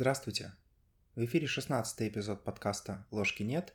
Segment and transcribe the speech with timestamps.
[0.00, 0.54] Здравствуйте!
[1.14, 3.74] В эфире 16 эпизод подкаста «Ложки нет»,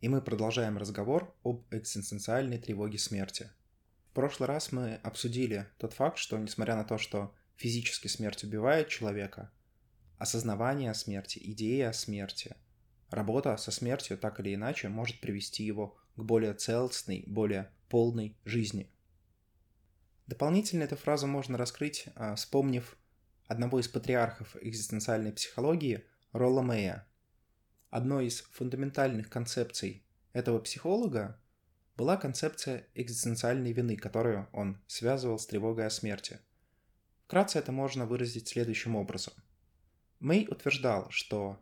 [0.00, 3.50] и мы продолжаем разговор об экзистенциальной тревоге смерти.
[4.08, 8.88] В прошлый раз мы обсудили тот факт, что несмотря на то, что физически смерть убивает
[8.88, 9.52] человека,
[10.16, 12.56] осознавание смерти, идея смерти,
[13.10, 18.90] работа со смертью так или иначе может привести его к более целостной, более полной жизни.
[20.26, 22.96] Дополнительно эту фразу можно раскрыть, а, вспомнив
[23.46, 27.06] одного из патриархов экзистенциальной психологии Ролла Мэя.
[27.90, 31.40] Одной из фундаментальных концепций этого психолога
[31.96, 36.40] была концепция экзистенциальной вины, которую он связывал с тревогой о смерти.
[37.24, 39.32] Вкратце это можно выразить следующим образом.
[40.20, 41.58] Мэй утверждал, что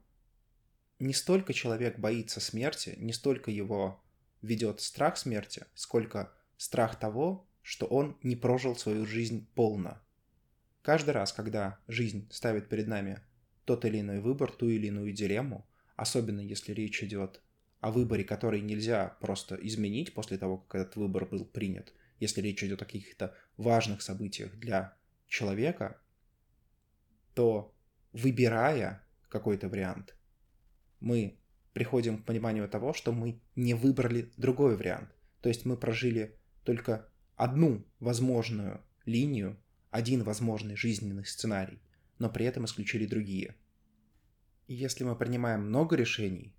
[0.98, 4.02] не столько человек боится смерти, не столько его
[4.42, 10.00] ведет страх смерти, сколько страх того, что он не прожил свою жизнь полно.
[10.84, 13.20] Каждый раз, когда жизнь ставит перед нами
[13.64, 17.40] тот или иной выбор, ту или иную дилемму, особенно если речь идет
[17.80, 22.62] о выборе, который нельзя просто изменить после того, как этот выбор был принят, если речь
[22.62, 24.94] идет о каких-то важных событиях для
[25.26, 25.98] человека,
[27.32, 27.74] то
[28.12, 30.14] выбирая какой-то вариант,
[31.00, 31.38] мы
[31.72, 35.08] приходим к пониманию того, что мы не выбрали другой вариант.
[35.40, 39.58] То есть мы прожили только одну возможную линию
[39.94, 41.78] один возможный жизненный сценарий,
[42.18, 43.54] но при этом исключили другие.
[44.66, 46.52] И если мы принимаем много решений,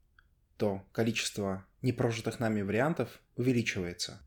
[0.55, 4.21] то количество непрожитых нами вариантов увеличивается.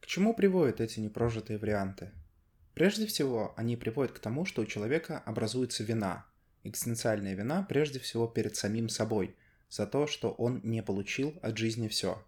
[0.00, 2.10] К чему приводят эти непрожитые варианты?
[2.74, 6.26] Прежде всего, они приводят к тому, что у человека образуется вина.
[6.64, 9.36] Экзистенциальная вина прежде всего перед самим собой
[9.68, 12.20] за то, что он не получил от жизни все.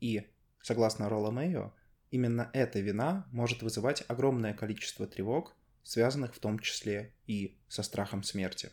[0.00, 0.26] И,
[0.60, 1.72] согласно Ролла Мэйо,
[2.10, 8.22] Именно эта вина может вызывать огромное количество тревог, связанных в том числе и со страхом
[8.22, 8.70] смерти.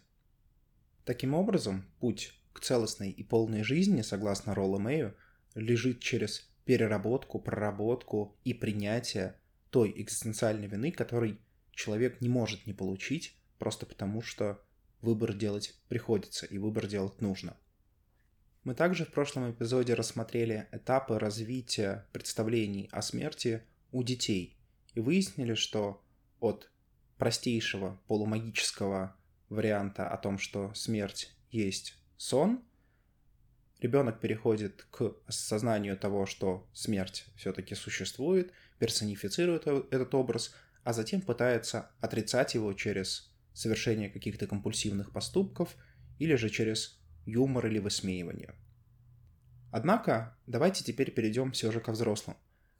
[1.05, 5.15] Таким образом, путь к целостной и полной жизни, согласно Ролла Мэю,
[5.53, 9.39] лежит через переработку, проработку и принятие
[9.69, 11.39] той экзистенциальной вины, которой
[11.71, 14.61] человек не может не получить, просто потому что
[15.01, 17.55] выбор делать приходится и выбор делать нужно–
[18.67, 23.63] мы также в прошлом эпизоде рассмотрели этапы развития представлений о смерти
[23.93, 24.57] у детей
[24.93, 26.03] и выяснили, что
[26.41, 26.69] от
[27.17, 29.15] простейшего полумагического
[29.47, 32.61] варианта о том, что смерть есть сон,
[33.79, 41.89] ребенок переходит к осознанию того, что смерть все-таки существует, персонифицирует этот образ, а затем пытается
[42.01, 45.73] отрицать его через совершение каких-то компульсивных поступков
[46.19, 46.96] или же через
[47.27, 48.55] юмор или высмеивание.
[49.71, 52.37] Однако, давайте теперь перейдем все же ко взрослым.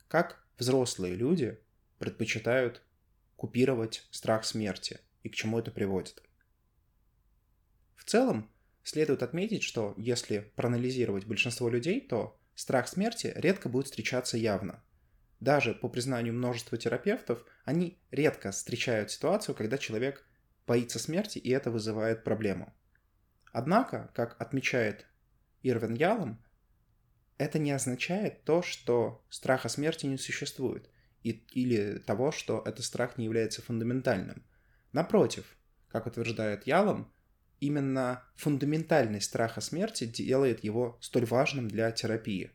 [0.08, 1.58] Как взрослые люди
[1.98, 2.82] предпочитают
[3.36, 6.22] купировать страх смерти и к чему это приводит?
[7.94, 8.50] В целом,
[8.82, 14.82] следует отметить, что если проанализировать большинство людей, то страх смерти редко будет встречаться явно.
[15.40, 20.26] Даже по признанию множества терапевтов, они редко встречают ситуацию, когда человек
[20.66, 22.74] боится смерти, и это вызывает проблему.
[23.58, 25.04] Однако, как отмечает
[25.64, 26.40] Ирвин Ялом,
[27.38, 30.88] это не означает то, что страха смерти не существует,
[31.24, 34.44] и, или того, что этот страх не является фундаментальным.
[34.92, 35.44] Напротив,
[35.88, 37.12] как утверждает Ялом,
[37.58, 42.52] именно фундаментальный страх смерти делает его столь важным для терапии.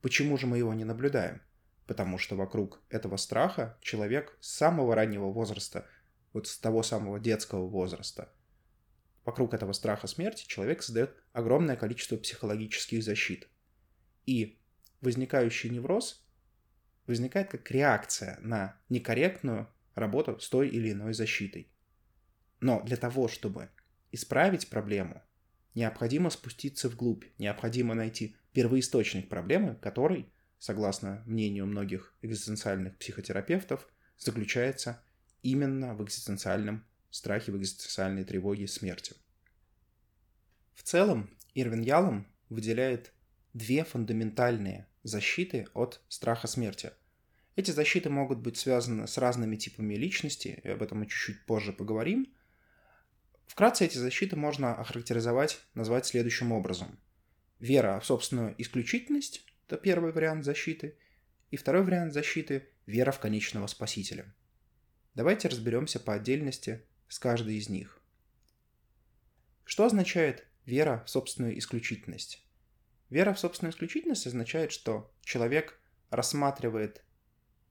[0.00, 1.42] Почему же мы его не наблюдаем?
[1.86, 5.86] Потому что вокруг этого страха человек с самого раннего возраста,
[6.32, 8.32] вот с того самого детского возраста,
[9.28, 13.48] вокруг этого страха смерти человек создает огромное количество психологических защит–
[14.28, 14.58] и
[15.00, 16.22] возникающий невроз
[17.06, 21.72] возникает как реакция на некорректную работу с той или иной защитой.
[22.60, 23.70] Но для того, чтобы
[24.12, 25.22] исправить проблему,
[25.74, 33.88] необходимо спуститься вглубь, необходимо найти первоисточник проблемы, который, согласно мнению многих экзистенциальных психотерапевтов,
[34.18, 35.02] заключается
[35.42, 39.14] именно в экзистенциальном страхе, в экзистенциальной тревоге смерти.
[40.74, 43.12] В целом, Ирвин Ялом выделяет
[43.52, 46.92] две фундаментальные защиты от страха смерти.
[47.56, 51.72] Эти защиты могут быть связаны с разными типами личности, и об этом мы чуть-чуть позже
[51.72, 52.32] поговорим.
[53.46, 57.00] Вкратце эти защиты можно охарактеризовать, назвать следующим образом.
[57.58, 60.96] Вера в собственную исключительность– это первый вариант защиты,
[61.50, 64.32] и второй вариант защиты– вера в конечного спасителя.
[65.14, 68.00] Давайте разберемся по отдельности с каждой из них.
[69.64, 72.44] Что означает вера в собственную исключительность?
[73.10, 77.04] Вера в собственную исключительность означает, что человек рассматривает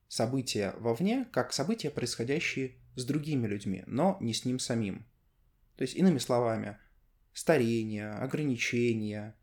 [0.08, 5.06] события вовне как события, происходящие с другими людьми, но не с ним самим.
[5.76, 6.78] То есть, иными словами,
[7.34, 9.36] старение, ограничения,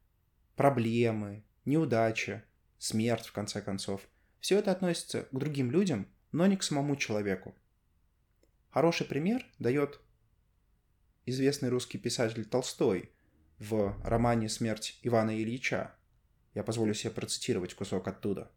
[0.56, 2.42] проблемы, неудачи,
[2.78, 4.00] смерть, в конце концов.
[4.40, 7.54] Все это относится к другим людям, но не к самому человеку.
[8.74, 10.00] Хороший пример дает
[11.26, 13.12] известный русский писатель Толстой
[13.60, 15.94] в романе «Смерть Ивана Ильича».
[16.54, 18.50] Я позволю себе процитировать кусок оттуда.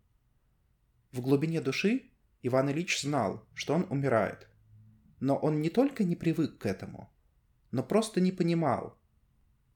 [1.12, 2.10] В глубине души
[2.42, 4.48] Иван Ильич знал, что он умирает.
[5.20, 7.14] Но он не только не привык к этому,
[7.70, 8.98] но просто не понимал,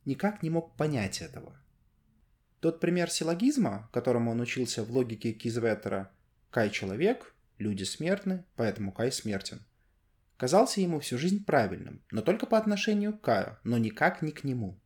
[0.06, 1.56] никак не мог понять этого.
[2.62, 6.12] Тот пример силлогизма, которому он учился в логике Кизветтера
[6.50, 9.64] «Кай– человек, люди смертны, поэтому Кай смертен»,
[10.42, 14.44] казался ему всю жизнь правильным, но только по отношению к Каю, но никак не к
[14.44, 14.82] нему.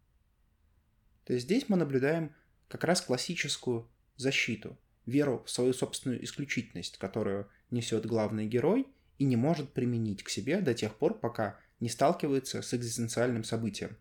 [1.24, 2.36] То есть здесь мы наблюдаем
[2.68, 8.86] как раз классическую защиту, веру в свою собственную исключительность, которую несет главный герой
[9.18, 13.96] и не может применить к себе до тех пор, пока не сталкивается с экзистенциальным событием.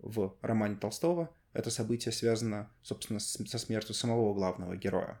[0.00, 5.20] В романе Толстого это событие связано, собственно, со смертью самого главного героя.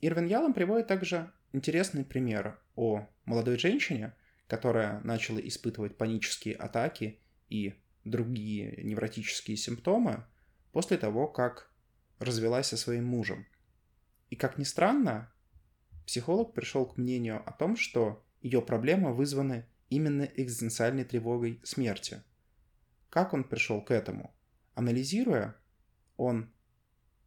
[0.00, 4.12] Ирвин Ялом приводит также интересный пример о молодой женщине,
[4.48, 7.74] которая начала испытывать панические атаки и
[8.04, 10.24] другие невротические симптомы
[10.72, 11.72] после того, как
[12.18, 13.46] развелась со своим мужем.
[14.30, 15.32] И как ни странно,
[16.06, 22.22] психолог пришел к мнению о том, что ее проблемы вызваны именно экзистенциальной тревогой смерти.
[23.10, 24.34] Как он пришел к этому?
[24.74, 25.56] Анализируя,
[26.16, 26.52] он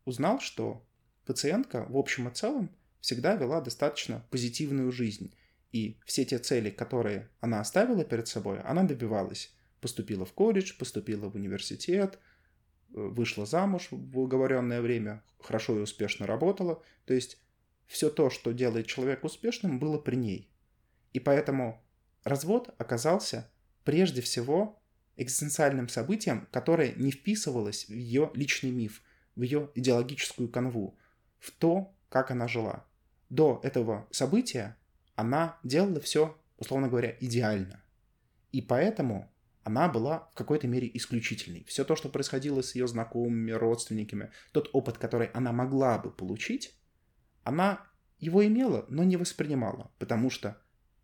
[0.05, 0.85] узнал, что
[1.25, 5.33] пациентка в общем и целом всегда вела достаточно позитивную жизнь,
[5.73, 9.53] и все те цели, которые она оставила перед собой, она добивалась.
[9.81, 12.19] Поступила в колледж, поступила в университет, э,
[12.93, 16.81] вышла замуж в уговоренное время, хорошо и успешно работала.
[17.05, 17.41] То есть
[17.87, 20.51] все то, что делает человека успешным, было при ней.
[21.11, 21.83] И поэтому
[22.23, 23.51] развод оказался
[23.83, 24.79] прежде всего
[25.17, 29.01] экзистенциальным событием, которое не вписывалось в ее личный миф,
[29.35, 30.97] в ее идеологическую канву,
[31.39, 32.85] в то, как она жила.
[33.29, 34.77] До этого события
[35.15, 37.83] она делала все, условно говоря, идеально.
[38.51, 39.31] И поэтому
[39.63, 41.63] она была в какой-то мере исключительной.
[41.65, 46.77] Все то, что происходило с ее знакомыми, родственниками, тот опыт, который она могла бы получить,
[47.43, 47.85] она
[48.19, 50.61] его имела, но не воспринимала, потому что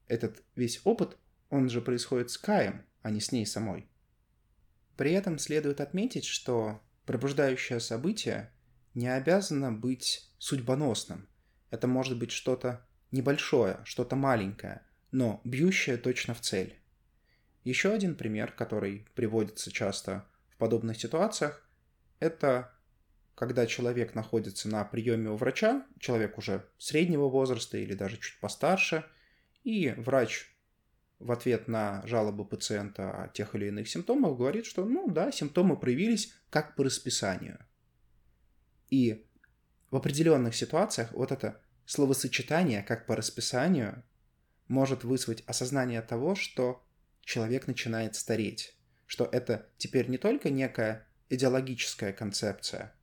[0.07, 1.17] этот весь опыт,
[1.49, 3.89] он же происходит с Каем, а не с ней самой.
[4.97, 8.51] При этом следует отметить, что пробуждающее событие
[8.93, 11.27] не обязано быть судьбоносным.
[11.69, 16.79] Это может быть что-то небольшое, что-то маленькое, но бьющее точно в цель.
[17.63, 21.67] Еще один пример, который приводится часто в подобных ситуациях,
[22.19, 22.73] это
[23.35, 29.05] когда человек находится на приеме у врача, человек уже среднего возраста или даже чуть постарше,
[29.63, 30.47] и врач
[31.19, 35.77] в ответ на жалобы пациента о тех или иных симптомах говорит, что, ну да, симптомы
[35.77, 37.59] проявились как по расписанию.
[38.89, 39.25] И
[39.91, 44.03] в определенных ситуациях вот это словосочетание «как по расписанию»
[44.67, 46.85] может вызвать осознание того, что
[47.21, 48.77] человек начинает стареть,
[49.07, 52.93] что это теперь не только некая идеологическая концепция,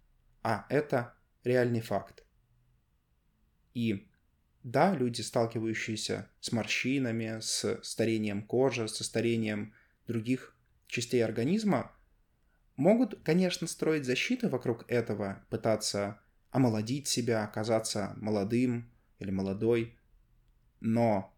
[0.45, 2.25] а это реальный факт.
[3.75, 4.09] И
[4.63, 9.75] да, люди, сталкивающиеся с морщинами, с старением кожи, со старением
[10.07, 11.91] других частей организма,
[12.77, 16.21] могут, конечно, строить защиты вокруг этого, пытаться
[16.57, 19.99] омолодить себя, оказаться молодым или молодой,
[20.81, 21.37] но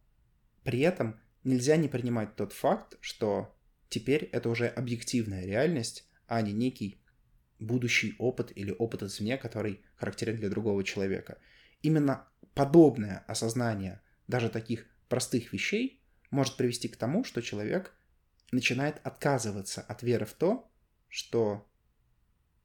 [0.63, 3.53] при этом нельзя не принимать тот факт, что
[3.89, 7.03] теперь это уже объективная реальность, а не некий
[7.59, 11.39] будущий опыт или опыт извне, который характерен для другого человека.
[11.83, 17.93] Именно подобное осознание даже таких простых вещей может привести к тому, что человек
[18.53, 20.71] начинает отказываться от веры в то,
[21.09, 21.69] что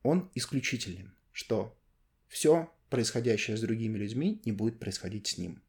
[0.03, 1.75] он исключителен, что
[2.33, 5.63] все происходящее с другими людьми не будет происходить с ним.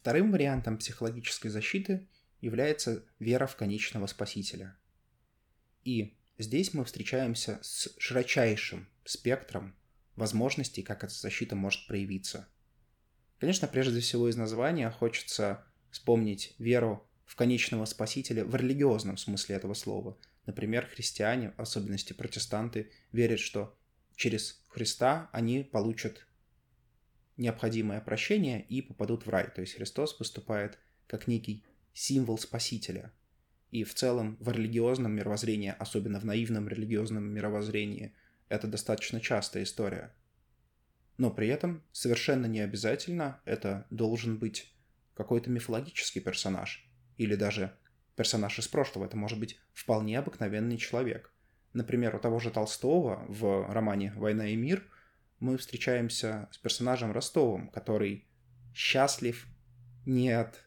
[0.00, 2.06] Вторым вариантом психологической защиты
[2.40, 4.76] является вера в конечного спасителя.
[5.84, 9.74] И здесь мы встречаемся с широчайшим спектром
[10.14, 12.46] возможностей, как эта защита может проявиться–
[13.38, 19.74] Конечно, прежде всего из названия хочется вспомнить веру в конечного спасителя в религиозном смысле этого
[19.74, 20.18] слова.
[20.46, 23.77] Например, христиане, в особенности протестанты, верят, что
[24.18, 26.26] через Христа они получат
[27.38, 29.50] необходимое прощение и попадут в рай.
[29.50, 33.10] То есть Христос выступает как некий символ спасителя.
[33.70, 38.14] И в целом в религиозном мировоззрении, особенно в наивном религиозном мировоззрении,
[38.50, 40.12] это достаточно частая история–
[41.18, 44.72] но при этом совершенно не обязательно это должен быть
[45.14, 47.76] какой-то мифологический персонаж или даже
[48.14, 51.32] персонаж из прошлого, это может быть вполне обыкновенный человек.
[51.72, 54.84] Например, у того же Толстого в романе «Война и мир»
[55.38, 58.26] мы встречаемся с персонажем Ростовым, который
[58.74, 59.46] счастлив
[60.06, 60.64] не от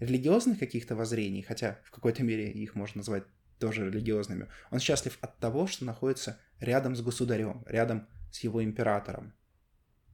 [0.00, 3.24] религиозных каких-то воззрений, хотя в какой-то мере их можно назвать
[3.58, 4.48] тоже религиозными.
[4.70, 9.34] Он счастлив от того, что находится рядом с государем, рядом с его императором.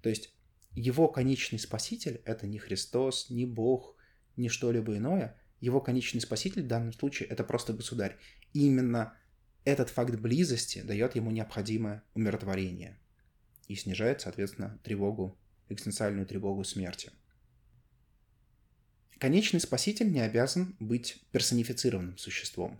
[0.02, 0.34] То есть
[0.72, 3.96] его конечный спаситель— это не Христос, не Бог,
[4.36, 5.40] не что-либо иное.
[5.60, 8.16] Его конечный спаситель в данном случае— это просто государь.
[8.52, 9.16] И именно
[9.64, 12.98] этот факт близости дает ему необходимое умиротворение
[13.66, 17.10] и снижает, соответственно, тревогу, экзистенциальную тревогу смерти.
[19.18, 22.78] Конечный спаситель не обязан быть персонифицированным существом.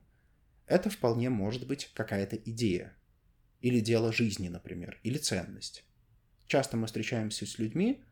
[0.67, 2.95] Это вполне может быть какая-то идея.
[3.61, 5.85] Или дело жизни, например, или ценность.
[6.47, 8.05] Часто мы встречаемся с людьми,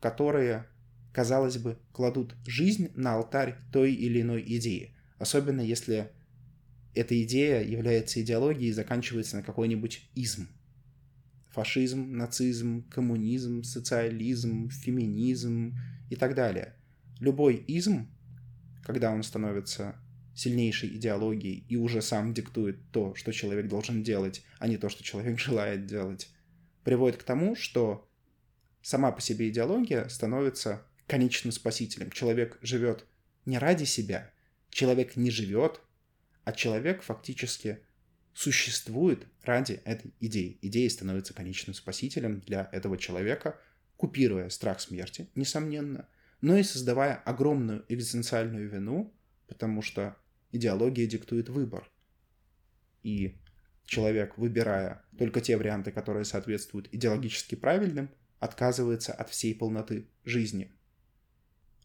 [0.00, 0.68] которые,
[1.14, 4.94] казалось бы, кладут жизнь на алтарь той или иной идеи.
[5.18, 6.12] Особенно если
[6.94, 10.48] эта идея является идеологией и заканчивается на какой-нибудь изм.
[11.50, 15.76] Фашизм, нацизм, коммунизм, социализм, феминизм
[16.10, 16.74] и так далее.
[17.20, 18.08] Любой изм,
[18.82, 19.96] когда он становится
[20.34, 25.04] сильнейшей идеологией и уже сам диктует то, что человек должен делать, а не то, что
[25.04, 26.28] человек желает делать,
[26.82, 28.08] приводит к тому, что
[28.82, 32.10] сама по себе идеология становится конечным спасителем.
[32.10, 33.04] Человек живет
[33.46, 34.32] не ради себя,
[34.70, 35.80] человек не живет,
[36.44, 37.80] а человек фактически
[38.32, 40.58] существует ради этой идеи.
[40.62, 43.58] Идея становится конечным спасителем для этого человека,
[43.96, 46.08] купируя страх смерти, несомненно,
[46.40, 49.14] но и создавая огромную экзистенциальную вину,
[49.46, 50.16] потому что
[50.52, 51.88] идеология диктует выбор.
[53.02, 53.36] И
[53.84, 58.10] человек, выбирая только те варианты, которые соответствуют идеологически правильным,
[58.40, 60.72] отказывается от всей полноты жизни.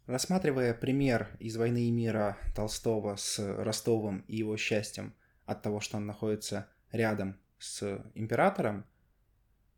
[0.10, 5.14] Рассматривая пример из «Войны и мира» Толстого с Ростовым и его счастьем
[5.46, 8.88] от того, что он находится рядом с императором,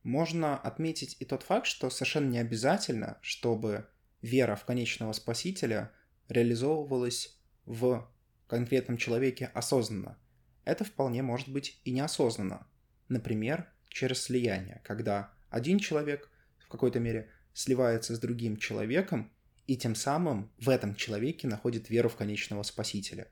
[0.04, 3.88] можно отметить и тот факт, что совершенно не обязательно, чтобы
[4.22, 5.92] вера в конечного спасителя
[6.30, 8.10] реализовывалась в
[8.48, 10.18] конкретном человеке осознанно.
[10.64, 12.66] Это вполне может быть и неосознанно.
[13.10, 19.30] Например, через слияние, когда один человек в какой-то мере сливается с другим человеком
[19.68, 23.27] и тем самым в этом человеке находит веру в конечного спасителя.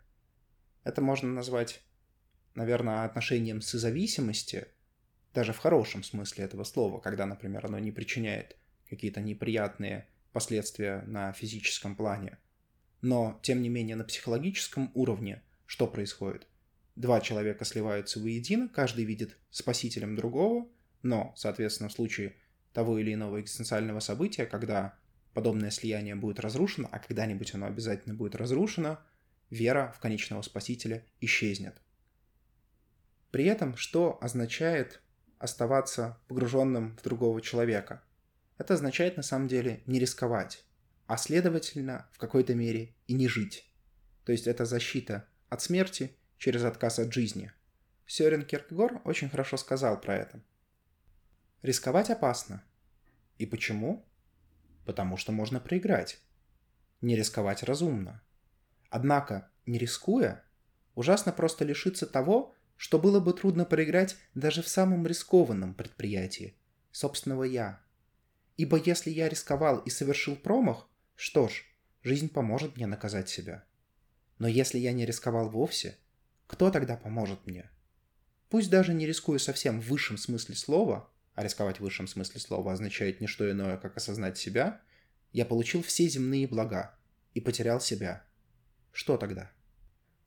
[0.83, 1.81] Это можно назвать,
[2.55, 4.67] наверное, отношением созависимости,
[5.33, 8.55] даже в хорошем смысле этого слова, когда, например, оно не причиняет
[8.89, 12.37] какие-то неприятные последствия на физическом плане–
[13.01, 16.47] но, тем не менее, на психологическом уровне что происходит?
[16.95, 20.67] Два человека сливаются воедино, каждый видит спасителем другого,
[21.01, 22.35] но, соответственно, в случае
[22.73, 24.98] того или иного экзистенциального события, когда
[25.33, 28.99] подобное слияние будет разрушено, а когда-нибудь оно обязательно будет разрушено,
[29.49, 31.81] вера в конечного спасителя исчезнет.
[33.31, 35.01] При этом, что означает
[35.37, 38.03] оставаться погруженным в другого человека?
[38.57, 40.65] Это означает на самом деле не рисковать
[41.09, 43.67] а следовательно, в какой-то мере и не жить.
[44.25, 47.51] То есть это защита от смерти через отказ от жизни.
[48.05, 50.43] Сёрен Киркегор очень хорошо сказал про это.
[51.63, 52.63] Рисковать опасно.
[53.39, 54.05] И почему?
[54.89, 56.19] Потому что можно проиграть.
[57.01, 58.23] Не рисковать разумно.
[58.89, 60.43] Однако, не рискуя,
[60.95, 66.57] ужасно просто лишиться того, что было бы трудно проиграть даже в самом рискованном предприятии–
[66.91, 67.83] собственного «я».
[68.57, 71.65] Ибо если я рисковал и совершил промах, что ж,
[72.01, 73.65] жизнь поможет мне наказать себя.
[74.39, 75.99] Но если я не рисковал вовсе,
[76.47, 77.69] кто тогда поможет мне?
[78.49, 82.73] Пусть даже не рискую совсем в высшем смысле слова, а рисковать в высшем смысле слова
[82.73, 84.81] означает не что иное, как осознать себя,
[85.31, 86.93] я получил все земные блага
[87.33, 88.25] и потерял себя.
[88.91, 89.49] Что тогда?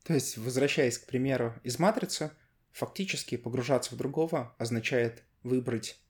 [0.05, 2.31] То есть, возвращаясь к примеру из «Матрицы»,
[2.71, 6.01] фактически погружаться в другого означает выбрать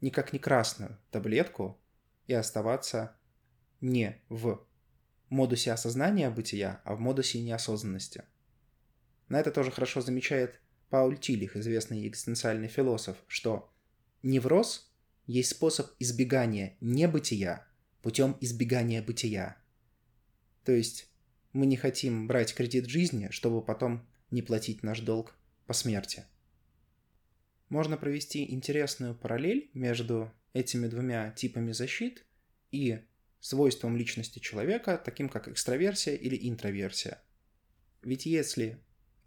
[0.00, 1.78] никак не красную таблетку
[2.26, 3.16] и оставаться
[3.80, 4.66] не в
[5.28, 8.24] модусе осознания бытия, а в модусе неосознанности.
[9.28, 10.60] На это тоже хорошо замечает
[10.90, 13.72] Пауль Тилих, известный экзистенциальный философ, что
[14.22, 14.90] невроз
[15.26, 17.66] есть способ избегания небытия
[18.02, 19.56] путем избегания бытия.
[20.64, 21.10] То есть
[21.52, 25.34] мы не хотим брать кредит жизни, чтобы потом не платить наш долг
[25.66, 26.24] по смерти.
[27.68, 32.24] Можно провести интересную параллель между этими двумя типами защит
[32.70, 33.00] и
[33.40, 37.22] свойством личности человека, таким как экстраверсия или интроверсия.
[38.02, 38.78] Ведь если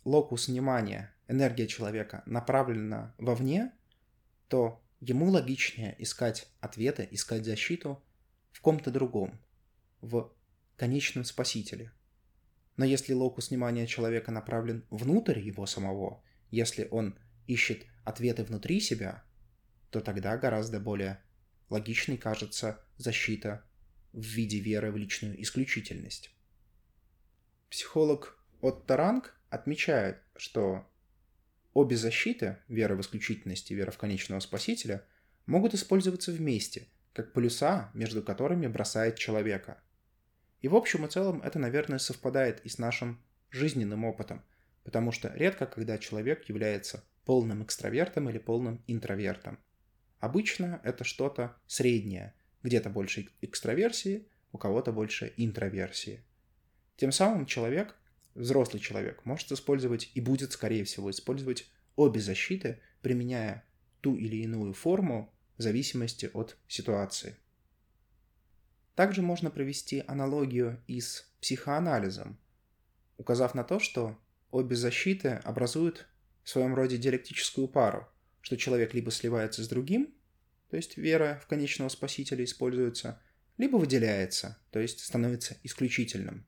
[0.03, 3.71] локус внимания, энергия человека направлена вовне,
[4.47, 8.01] то ему логичнее искать ответы, искать защиту
[8.51, 9.41] в ком-то другом,
[9.99, 10.31] в
[10.77, 11.91] конечном спасителе.
[12.77, 17.17] Но если локус внимания человека направлен внутрь его самого, если он
[17.47, 19.23] ищет ответы внутри себя,
[19.89, 21.21] то тогда гораздо более
[21.69, 23.65] логичной кажется защита
[24.13, 26.31] в виде веры в личную исключительность.
[27.69, 30.90] Психолог Отто Ранг отмечает, что
[31.73, 35.05] обе защиты, вера в исключительность и вера в конечного спасителя,
[35.45, 39.81] могут использоваться вместе, как полюса, между которыми бросает человека.
[40.61, 44.43] И в общем и целом это, наверное, совпадает и с нашим жизненным опытом,
[44.83, 49.59] потому что редко, когда человек является полным экстравертом или полным интровертом.
[50.19, 56.23] Обычно это что-то среднее, где-то больше экстраверсии, у кого-то больше интроверсии.
[56.97, 57.95] Тем самым человек,
[58.35, 63.65] взрослый человек, может использовать и будет, скорее всего, использовать обе защиты, применяя
[64.01, 67.37] ту или иную форму в зависимости от ситуации.
[68.95, 72.37] Также можно провести аналогию и с психоанализом,
[73.17, 74.17] указав на то, что
[74.51, 76.07] обе защиты образуют
[76.43, 78.07] в своем роде диалектическую пару,
[78.41, 80.13] что человек либо сливается с другим,
[80.69, 83.21] то есть вера в конечного спасителя используется,
[83.57, 86.45] либо выделяется, то есть становится исключительным.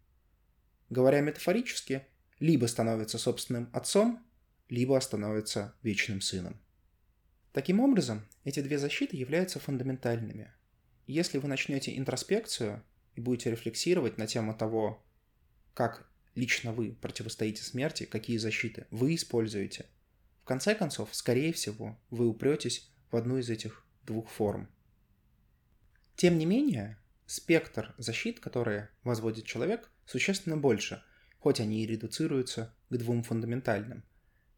[0.89, 2.05] Говоря метафорически,
[2.39, 4.25] либо становится собственным отцом,
[4.69, 6.59] либо становится вечным сыном.
[7.51, 10.51] Таким образом, эти две защиты являются фундаментальными.
[11.05, 12.83] Если вы начнете интроспекцию
[13.15, 15.05] и будете рефлексировать на тему того,
[15.73, 19.85] как лично вы противостоите смерти, какие защиты вы используете,
[20.41, 24.67] в конце концов, скорее всего, вы упретесь в одну из этих двух форм.
[26.15, 31.03] Тем не менее, спектр защит, которые возводит человек, существенно больше,
[31.39, 34.03] хоть они и редуцируются к двум фундаментальным.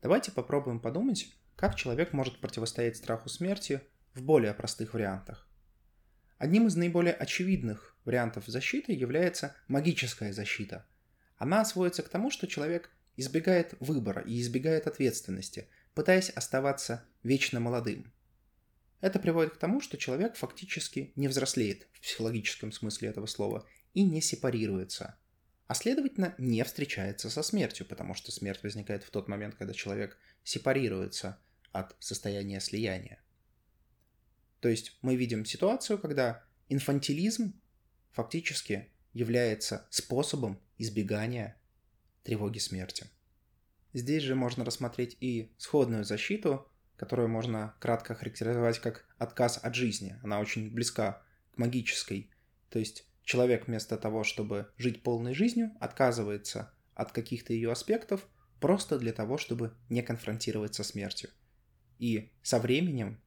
[0.01, 3.81] Давайте попробуем подумать, как человек может противостоять страху смерти
[4.13, 5.47] в более простых вариантах.
[6.37, 10.85] Одним из наиболее очевидных вариантов защиты является магическая защита–
[11.37, 18.11] она сводится к тому, что человек избегает выбора и избегает ответственности, пытаясь оставаться вечно молодым.
[19.01, 24.03] Это приводит к тому, что человек фактически не взрослеет в психологическом смысле этого слова и
[24.03, 25.17] не сепарируется,
[25.67, 30.17] а следовательно не встречается со смертью, потому что смерть возникает в тот момент, когда человек
[30.43, 31.39] сепарируется
[31.71, 33.19] от состояния слияния.
[34.59, 37.59] То есть мы видим ситуацию, когда инфантилизм
[38.11, 41.59] фактически является способом избегания
[42.23, 43.07] тревоги смерти.
[43.93, 50.17] Здесь же можно рассмотреть и сходную защиту, которую можно кратко характеризовать как отказ от жизни.
[50.23, 51.23] Она очень близка
[51.53, 52.29] к магической.
[52.69, 58.27] То есть человек вместо того, чтобы жить полной жизнью, отказывается от каких-то ее аспектов
[58.61, 61.29] просто для того, чтобы не конфронтировать со смертью.
[61.99, 63.21] И со временем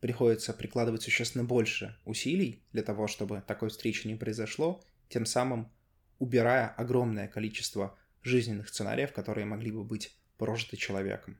[0.00, 5.72] приходится прикладывать существенно больше усилий для того, чтобы такой встречи не произошло, тем самым
[6.18, 11.38] убирая огромное количество жизненных сценариев, которые могли бы быть прожиты человеком.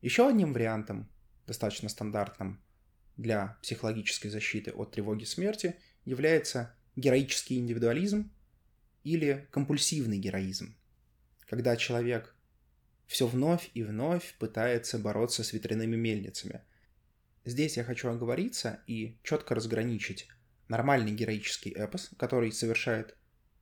[0.00, 1.08] Еще одним вариантом,
[1.46, 2.62] достаточно стандартным
[3.16, 8.30] для психологической защиты от тревоги смерти, является героический индивидуализм
[9.04, 10.76] или компульсивный героизм,
[11.46, 12.34] когда человек
[13.06, 16.60] все вновь и вновь пытается бороться с ветряными мельницами.
[17.44, 20.28] Здесь я хочу оговориться и четко разграничить
[20.68, 23.16] нормальный героический эпос, который совершает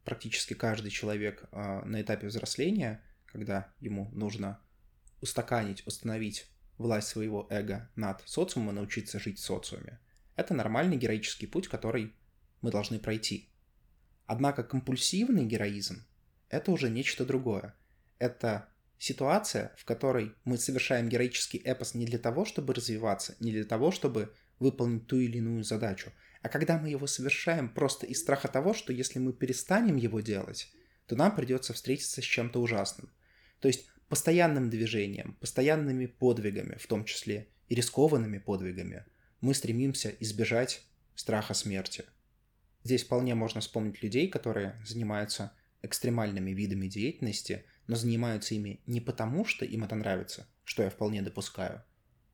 [0.04, 4.60] практически каждый человек э, на этапе взросления, когда ему нужно
[5.20, 9.98] устаканить, установить власть своего эго над социумом и научиться жить в социуме.
[10.34, 12.14] Это нормальный героический путь, который
[12.66, 13.48] мы должны пройти.
[14.26, 16.04] Однако компульсивный героизм–
[16.48, 17.76] это уже нечто другое.
[18.18, 23.62] Это ситуация, в которой мы совершаем героический эпос не для того, чтобы развиваться, не для
[23.62, 26.10] того, чтобы выполнить ту или иную задачу,
[26.42, 30.72] а когда мы его совершаем просто из страха того, что если мы перестанем его делать,
[31.06, 33.12] то нам придется встретиться с чем-то ужасным.
[33.60, 39.04] То есть постоянным движением, постоянными подвигами, в том числе и рискованными подвигами,
[39.40, 40.82] мы стремимся избежать
[41.14, 42.04] страха смерти.
[42.86, 49.44] Здесь вполне можно вспомнить людей, которые занимаются экстремальными видами деятельности, но занимаются ими не потому,
[49.44, 51.82] что им это нравится, что я вполне допускаю,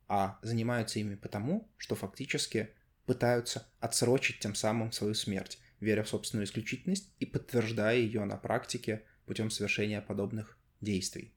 [0.08, 2.68] а занимаются ими потому, что фактически
[3.06, 9.06] пытаются отсрочить тем самым свою смерть, веря в собственную исключительность и подтверждая ее на практике
[9.24, 11.32] путем совершения подобных действий.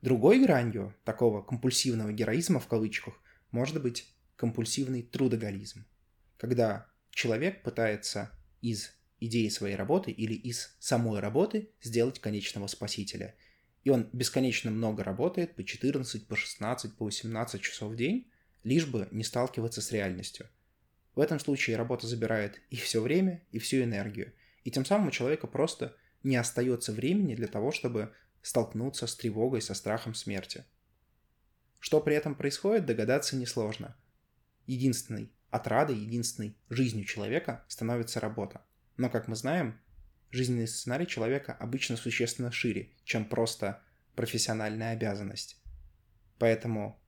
[0.00, 5.84] Другой гранью такого компульсивного героизма в кавычках может быть компульсивный трудоголизм,
[6.38, 13.36] когда человек пытается из идеи своей работы или из самой работы сделать конечного спасителя.
[13.84, 18.30] И он бесконечно много работает по 14, по 16, по 18 часов в день,
[18.64, 20.48] лишь бы не сталкиваться с реальностью.
[21.14, 24.32] В этом случае работа забирает и все время, и всю энергию.
[24.64, 29.60] И тем самым у человека просто не остается времени для того, чтобы столкнуться с тревогой,
[29.60, 30.64] со страхом смерти.
[31.78, 33.96] Что при этом происходит, догадаться несложно.
[34.66, 38.64] Единственной отрадой, единственной жизнью человека становится работа.
[38.96, 39.78] Но, как мы знаем,
[40.30, 43.82] жизненный сценарий человека обычно существенно шире, чем просто
[44.16, 45.60] профессиональная обязанность.
[46.38, 47.00] Поэтому,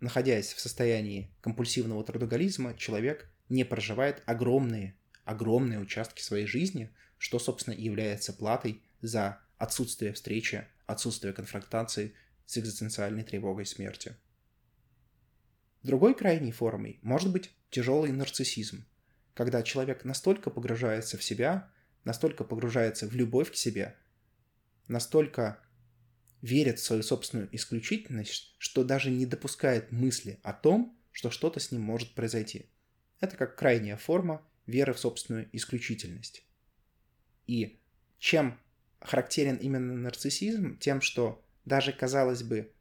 [0.00, 7.74] находясь в состоянии компульсивного трудоголизма, человек не проживает огромные, огромные участки своей жизни, что, собственно,
[7.74, 14.16] и является платой за отсутствие встречи, отсутствие конфронтации с экзистенциальной тревогой смерти.
[15.82, 18.84] Другой крайней формой может быть тяжелый нарциссизм,
[19.34, 21.70] когда человек настолько погружается в себя,
[22.04, 23.96] настолько погружается в любовь к себе,
[24.86, 25.58] настолько
[26.40, 31.70] верит в свою собственную исключительность, что даже не допускает мысли о том, что что-то с
[31.72, 32.66] ним может произойти.
[33.20, 36.44] Это как крайняя форма веры в собственную исключительность.
[37.46, 37.80] И
[38.18, 38.58] чем
[39.00, 40.78] характерен именно нарциссизм?
[40.78, 42.72] Тем, что даже, казалось бы,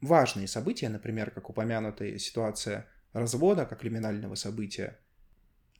[0.00, 4.98] важные события, например, как упомянутая ситуация развода как криминального события,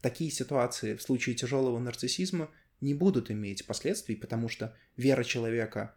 [0.01, 2.51] такие ситуации в случае тяжелого нарциссизма
[2.81, 5.95] не будут иметь последствий, потому что вера человека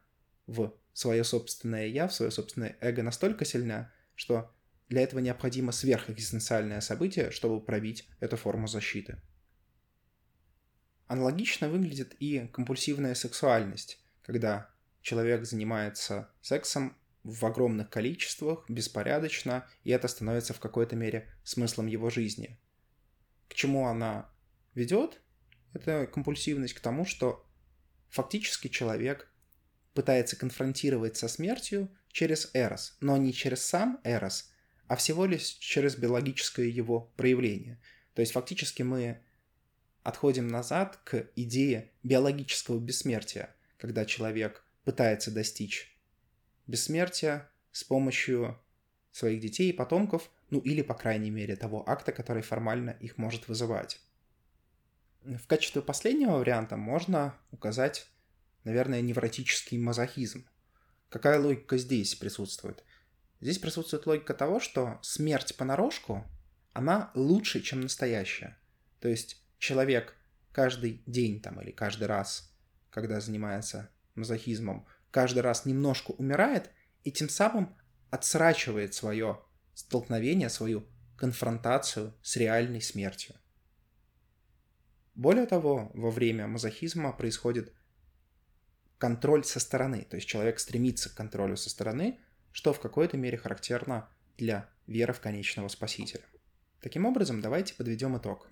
[0.47, 4.53] в свое собственное «я», в свое собственное эго настолько сильна, что
[4.89, 9.21] для этого необходимо сверхэкзистенциальное событие, чтобы пробить эту форму защиты.
[11.07, 14.69] Аналогично выглядит и компульсивная сексуальность, когда
[15.01, 16.97] человек занимается сексом
[17.29, 22.59] в огромных количествах, беспорядочно, и это становится в какой-то мере смыслом его жизни.
[23.47, 24.29] К чему она
[24.73, 25.21] ведет?
[25.73, 27.45] Это компульсивность к тому, что
[28.09, 29.31] фактически человек
[29.93, 34.51] пытается конфронтировать со смертью через Эрос, но не через сам Эрос,
[34.87, 37.79] а всего лишь через биологическое его проявление.
[38.13, 39.21] То есть фактически мы
[40.03, 45.98] отходим назад к идее биологического бессмертия, когда человек пытается достичь
[46.69, 48.57] бессмертия с помощью
[49.11, 53.47] своих детей и потомков, ну или, по крайней мере, того акта, который формально их может
[53.47, 53.99] вызывать.
[55.23, 58.07] В качестве последнего варианта можно указать
[58.63, 60.45] наверное, невротический мазохизм.
[61.09, 62.83] Какая логика здесь присутствует?
[63.41, 66.25] Здесь присутствует логика того, что смерть понарошку,
[66.73, 68.57] она лучше, чем настоящая.
[68.99, 70.15] То есть человек
[70.51, 72.53] каждый день там или каждый раз,
[72.89, 76.69] когда занимается мазохизмом, каждый раз немножко умирает
[77.03, 77.75] и тем самым
[78.09, 79.41] отсрачивает свое
[79.73, 83.35] столкновение, свою конфронтацию с реальной смертью.
[85.15, 87.73] Более того, во время мазохизма происходит
[88.97, 90.03] контроль со стороны.
[90.09, 92.19] То есть человек стремится к контролю со стороны,
[92.51, 96.23] что в какой-то мере характерно для веры в конечного спасителя.
[96.81, 98.49] Таким образом, давайте подведем итог.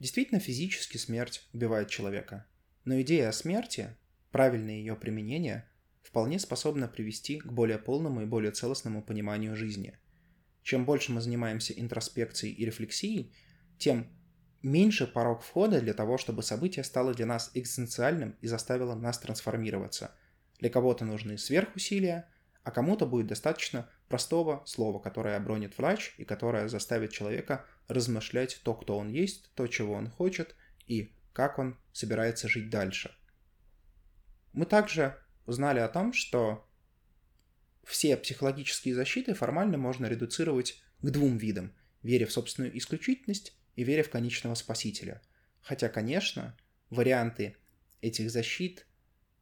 [0.00, 2.46] Действительно, физически смерть убивает человека,
[2.84, 3.96] но идея о смерти,
[4.34, 5.64] правильное ее применение,
[6.02, 9.96] вполне способна привести к более полному и более целостному пониманию жизни.
[10.64, 13.32] Чем больше мы занимаемся интроспекцией и рефлексией,
[13.78, 14.08] тем
[14.60, 20.10] меньше порог входа для того, чтобы событие стало для нас экзистенциальным и заставило нас трансформироваться.
[20.58, 22.28] Для кого-то нужны сверхусилия,
[22.64, 28.74] а кому-то будет достаточно простого слова, которое обронит врач и которое заставит человека размышлять то,
[28.74, 30.56] кто он есть, то, чего он хочет
[30.88, 33.14] и как он собирается жить дальше.
[34.54, 36.66] Мы также узнали о том, что
[37.82, 44.04] все психологические защиты формально можно редуцировать к двум видам– вере в собственную исключительность и веря
[44.04, 45.20] в конечного спасителя.
[45.60, 46.56] Хотя, конечно,
[46.88, 47.56] варианты
[48.00, 48.86] этих защит,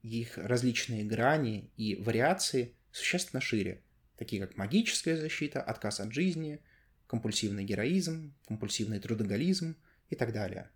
[0.01, 3.83] их различные грани и вариации существенно шире,
[4.17, 6.61] такие как магическая защита, отказ от жизни,
[7.07, 9.77] компульсивный героизм, компульсивный трудоголизм
[10.09, 10.71] и так далее.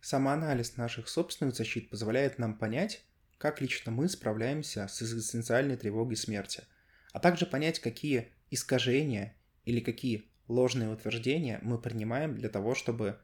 [0.00, 3.04] Самоанализ наших собственных защит позволяет нам понять,
[3.38, 6.64] как лично мы справляемся с экзистенциальной тревогой смерти,
[7.12, 13.18] а также понять, какие искажения или какие ложные утверждения мы принимаем для того, чтобы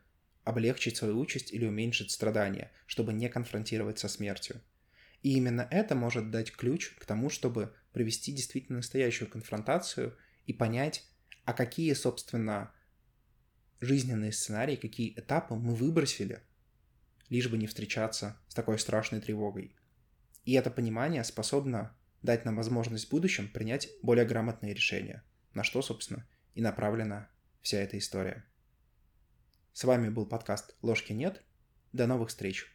[0.44, 4.60] облегчить свою участь или уменьшить страдания, чтобы не конфронтировать со смертью.
[5.22, 11.04] И именно это может дать ключ к тому, чтобы провести действительно настоящую конфронтацию и понять,
[11.44, 12.72] а какие, собственно,
[13.80, 16.40] жизненные сценарии, какие этапы мы выбросили,
[17.30, 19.74] лишь бы не встречаться с такой страшной тревогой.
[20.44, 25.82] И это понимание способно дать нам возможность в будущем принять более грамотные решения, на что,
[25.82, 27.28] собственно, и направлена
[27.62, 28.44] вся эта история.
[29.72, 31.42] С вами был подкаст «Ложки нет».
[31.92, 32.73] До новых встреч!